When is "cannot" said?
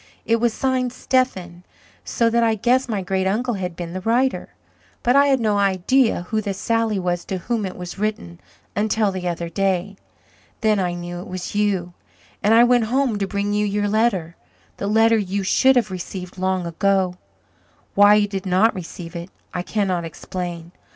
19.61-20.03